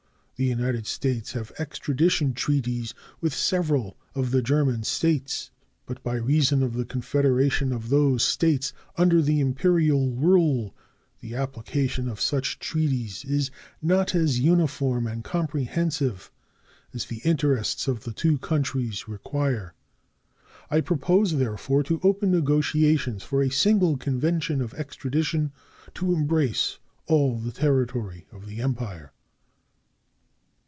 The 0.37 0.47
United 0.47 0.87
States 0.87 1.33
have 1.33 1.51
extradition 1.59 2.33
treaties 2.33 2.95
with 3.19 3.31
several 3.31 3.95
of 4.15 4.31
the 4.31 4.41
German 4.41 4.81
States, 4.81 5.51
but 5.85 6.01
by 6.01 6.15
reason 6.15 6.63
of 6.63 6.73
the 6.73 6.83
confederation 6.83 7.71
of 7.71 7.89
those 7.89 8.23
States 8.23 8.73
under 8.97 9.21
the 9.21 9.39
imperial 9.39 10.09
rule 10.13 10.75
the 11.19 11.35
application 11.35 12.09
of 12.09 12.19
such 12.19 12.57
treaties 12.57 13.23
is 13.23 13.51
not 13.83 14.15
as 14.15 14.39
uniform 14.39 15.05
and 15.05 15.23
comprehensive 15.23 16.31
as 16.91 17.05
the 17.05 17.17
interests 17.23 17.87
of 17.87 18.03
the 18.03 18.11
two 18.11 18.39
countries 18.39 19.07
require. 19.07 19.75
I 20.71 20.81
propose, 20.81 21.37
therefore, 21.37 21.83
to 21.83 21.99
open 22.01 22.31
negotiations 22.31 23.21
for 23.21 23.43
a 23.43 23.51
single 23.51 23.95
convention 23.95 24.59
of 24.59 24.73
extradition 24.73 25.51
to 25.93 26.11
embrace 26.13 26.79
all 27.05 27.37
the 27.37 27.51
territory 27.51 28.25
of 28.31 28.47
the 28.47 28.59
Empire. 28.59 29.11